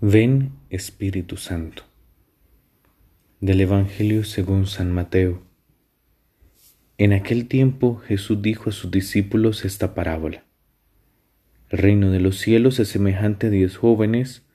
[0.00, 1.82] Ven Espíritu Santo.
[3.40, 5.42] Del Evangelio según San Mateo.
[6.98, 10.44] En aquel tiempo Jesús dijo a sus discípulos esta parábola.
[11.68, 14.46] El reino de los cielos es semejante a diez jóvenes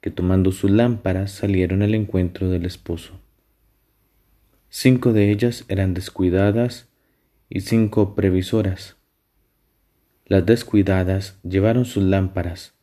[0.00, 3.20] que tomando sus lámparas salieron al encuentro del esposo.
[4.70, 6.88] Cinco de ellas eran descuidadas
[7.48, 8.96] y cinco previsoras.
[10.26, 12.74] Las descuidadas llevaron sus lámparas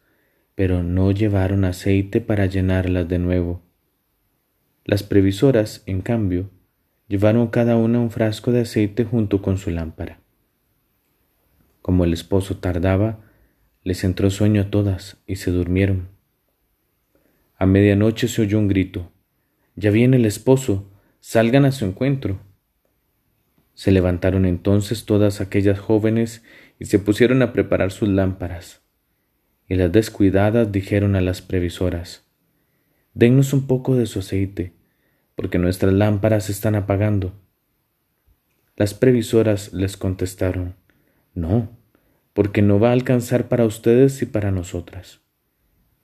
[0.57, 3.61] pero no llevaron aceite para llenarlas de nuevo.
[4.85, 6.49] Las previsoras, en cambio,
[7.07, 10.19] llevaron cada una un frasco de aceite junto con su lámpara.
[11.83, 13.19] Como el esposo tardaba,
[13.83, 16.07] les entró sueño a todas y se durmieron.
[17.59, 19.11] A medianoche se oyó un grito.
[19.75, 22.39] Ya viene el esposo, salgan a su encuentro.
[23.75, 26.43] Se levantaron entonces todas aquellas jóvenes
[26.79, 28.86] y se pusieron a preparar sus lámparas
[29.67, 32.23] y las descuidadas dijeron a las previsoras,
[33.13, 34.73] Dennos un poco de su aceite,
[35.35, 37.33] porque nuestras lámparas se están apagando.
[38.75, 40.75] Las previsoras les contestaron,
[41.33, 41.69] No,
[42.33, 45.21] porque no va a alcanzar para ustedes y para nosotras.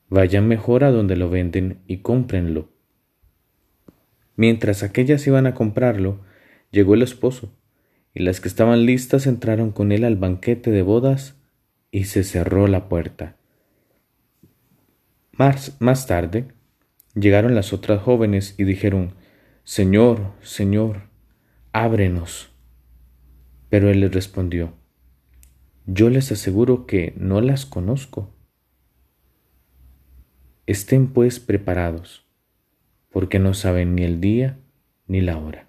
[0.10, 2.70] Vayan mejor a donde lo venden y cómprenlo.
[4.36, 6.22] Mientras aquellas iban a comprarlo,
[6.72, 7.54] llegó el esposo,
[8.16, 11.36] y las que estaban listas entraron con él al banquete de bodas,
[11.92, 13.38] y se cerró la puerta.
[15.36, 16.48] Más, tarde
[17.16, 19.16] llegaron las otras jóvenes y dijeron,
[19.64, 21.10] Señor, Señor,
[21.72, 22.52] ábrenos.
[23.70, 24.76] Pero él les respondió,
[25.88, 28.32] Yo les aseguro que no las conozco.
[30.68, 32.28] Estén pues preparados,
[33.10, 34.60] porque no saben ni el día
[35.08, 35.68] ni la hora.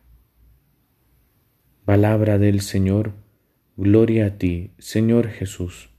[1.86, 3.14] Palabra del Señor,
[3.76, 5.93] gloria a ti, Señor Jesús.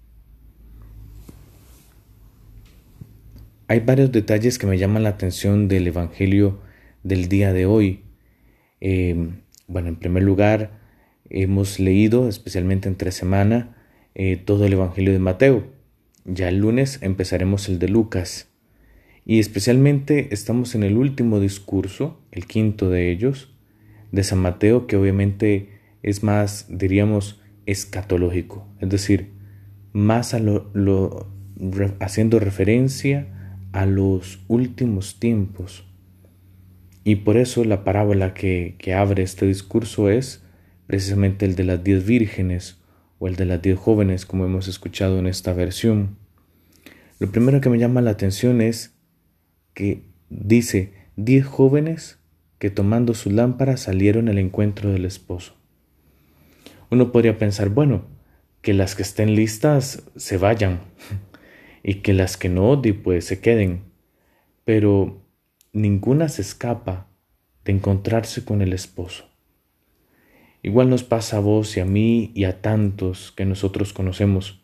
[3.67, 6.59] Hay varios detalles que me llaman la atención del Evangelio
[7.01, 8.03] del día de hoy.
[8.79, 10.79] Em, bueno, en primer lugar,
[11.31, 13.75] hemos leído, especialmente entre semana,
[14.13, 15.65] eh, todo el Evangelio de Mateo.
[16.25, 18.49] Ya el lunes empezaremos el de Lucas.
[19.25, 23.51] Y especialmente estamos en el último discurso, el quinto de ellos,
[24.11, 29.31] de San Mateo, que obviamente es más, diríamos, escatológico, es decir,
[29.91, 31.31] más a lo
[31.99, 33.31] haciendo referencia
[33.75, 35.83] a los últimos tiempos.
[37.03, 40.45] Y por eso la parábola que, abre este discurso es
[40.87, 42.81] precisamente el de las diez vírgenes
[43.19, 46.15] o el de las diez jóvenes, como hemos escuchado en esta versión.
[47.19, 48.95] Lo primero que me llama la atención es
[49.73, 52.17] que dice diez jóvenes
[52.59, 55.53] que tomando su lámpara salieron al encuentro del esposo.
[56.89, 58.05] Uno podría pensar, bueno,
[58.61, 60.79] que las que estén listas se vayan,
[61.87, 63.83] y que las que no odie pues se queden,
[64.63, 65.21] pero
[65.71, 67.07] ninguna se escapa
[67.63, 69.25] de encontrarse con el esposo.
[70.63, 74.63] Igual nos pasa a vos y a mí y a tantos que nosotros conocemos.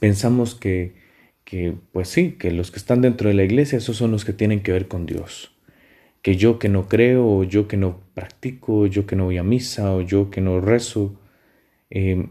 [0.00, 0.96] Pensamos que,
[1.44, 4.32] que, pues sí, que los que están dentro de la iglesia, esos son los que
[4.32, 5.56] tienen que ver con Dios.
[6.20, 9.44] Que yo que no creo, o yo que no practico, yo que no voy a
[9.44, 11.14] misa, o yo que no rezo,
[11.90, 12.26] eh,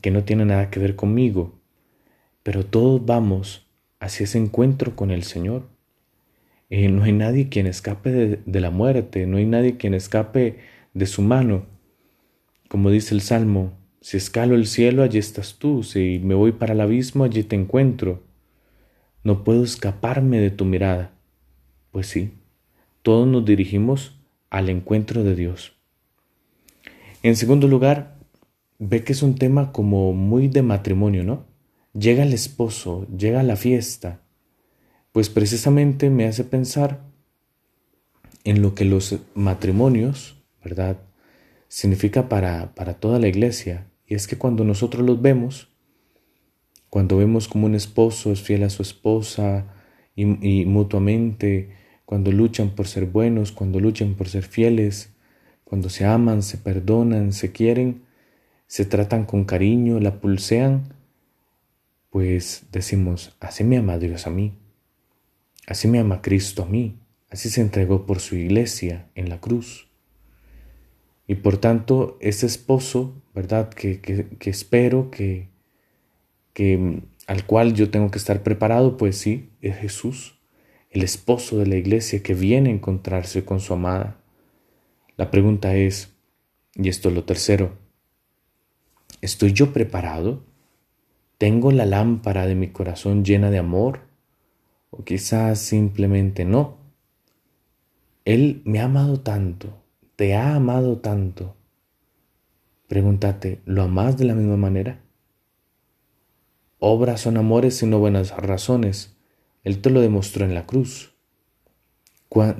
[0.00, 1.61] que no tiene nada que ver conmigo
[2.42, 3.66] pero todos vamos
[4.00, 5.68] hacia ese encuentro con el Señor.
[6.70, 10.58] Eh, no hay nadie quien escape de, la muerte, no hay nadie quien escape
[10.94, 11.66] de su mano.
[12.68, 16.72] Como dice el Salmo, si escalo el cielo, allí estás tú, si me voy para
[16.72, 18.22] el abismo, allí te encuentro.
[19.22, 21.12] No puedo escaparme de tu mirada.
[21.90, 22.32] Pues sí,
[23.02, 24.18] todos nos dirigimos
[24.50, 25.74] al encuentro de Dios.
[27.22, 28.16] En segundo lugar,
[28.78, 31.51] ve que es un tema como muy de matrimonio, ¿no?
[31.92, 34.20] Llega el esposo, llega la fiesta,
[35.12, 37.00] pues precisamente me hace pensar
[38.44, 40.98] en lo que los matrimonios, ¿verdad?
[41.68, 43.86] Significa para, para toda la iglesia.
[44.06, 45.68] Y es que cuando nosotros los vemos,
[46.88, 49.66] cuando vemos como un esposo es fiel a su esposa
[50.14, 51.70] y, y mutuamente,
[52.04, 55.14] cuando luchan por ser buenos, cuando luchan por ser fieles,
[55.64, 58.02] cuando se aman, se perdonan, se quieren,
[58.66, 60.94] se tratan con cariño, la pulsean,
[62.12, 64.52] pues decimos, así me ama Dios a mí,
[65.66, 66.98] así me ama Cristo a mí,
[67.30, 69.88] así se entregó por su iglesia en la cruz.
[71.26, 73.70] Y por tanto, ese esposo, ¿verdad?
[73.70, 75.48] Que, que, espero que,
[76.52, 80.38] que, al cual yo tengo que estar preparado, pues sí, es Jesús,
[80.90, 84.18] el esposo de la iglesia que viene a encontrarse con su amada.
[85.16, 86.12] La pregunta es,
[86.74, 87.78] y esto es lo tercero,
[89.22, 90.51] ¿estoy yo preparado?
[91.42, 94.02] ¿Tengo la lámpara de mi corazón llena de amor?
[94.90, 96.76] o quizás simplemente no.
[98.24, 99.82] Él me ha amado tanto,
[100.14, 101.56] te ha amado tanto.
[102.86, 105.02] Pregúntate, ¿lo amas de la misma manera?
[106.78, 109.16] Obras son amores y no buenas razones.
[109.64, 111.12] Él te lo demostró en la cruz.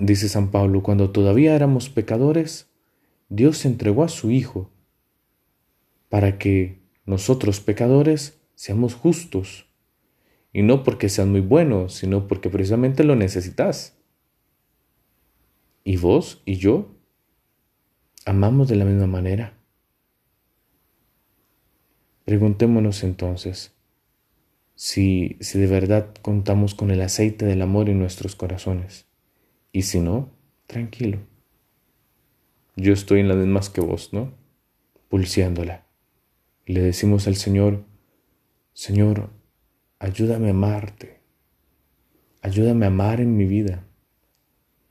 [0.00, 2.69] Dice San Pablo, cuando todavía éramos pecadores,
[3.28, 4.73] Dios entregó a su Hijo
[6.08, 9.67] para que nosotros pecadores seamos justos.
[10.53, 13.99] Y no porque seas muy bueno, sino porque precisamente lo necesitas.
[15.82, 16.94] ¿Y vos y yo?
[18.25, 19.59] ¿Amamos de la misma manera?
[22.25, 23.75] Preguntémonos entonces
[24.76, 29.06] si, si de verdad contamos con el aceite del amor en nuestros corazones.
[29.73, 30.31] Y si no,
[30.69, 31.19] tranquilo.
[32.76, 34.32] Yo estoy en las mismas que vos, ¿no?
[35.09, 35.85] Pulseándola.
[36.64, 37.91] Le decimos al Señor,
[38.74, 39.30] Señor,
[39.98, 41.20] ayúdame a amarte.
[42.40, 43.84] Ayúdame a amar en mi vida.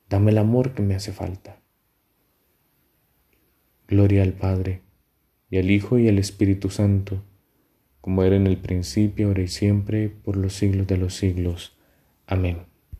[0.07, 1.61] Dame el amor que me hace falta.
[3.87, 4.81] Gloria al Padre,
[5.49, 7.23] y al Hijo y al Espíritu Santo,
[7.99, 11.77] como era en el principio, ahora y siempre, por los siglos de los siglos.
[12.27, 12.70] Amén.